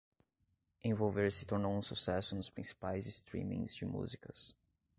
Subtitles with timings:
[0.83, 4.55] Envolver se tornou um sucesso nos principais streamings de músicas